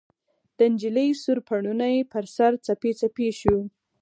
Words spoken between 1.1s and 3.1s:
سور پوړني، پر سر، څپې